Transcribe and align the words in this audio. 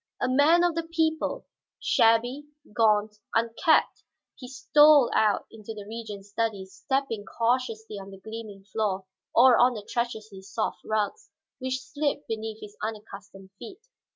A 0.19 0.27
man 0.27 0.63
of 0.63 0.73
the 0.73 0.81
people, 0.87 1.45
shabby, 1.79 2.47
gaunt, 2.75 3.19
unkempt, 3.35 4.01
he 4.35 4.47
stole 4.47 5.11
out 5.13 5.45
into 5.51 5.75
the 5.75 5.85
Regent's 5.87 6.29
study, 6.31 6.65
stepping 6.65 7.23
cautiously 7.23 7.99
on 7.99 8.09
the 8.09 8.17
gleaming 8.17 8.63
floor 8.63 9.05
or 9.35 9.59
on 9.59 9.75
the 9.75 9.85
treacherously 9.87 10.41
soft 10.41 10.79
rugs 10.83 11.29
which 11.59 11.83
slipped 11.83 12.27
beneath 12.27 12.61
his 12.61 12.75
unaccustomed 12.81 13.51
feet. 13.59 13.85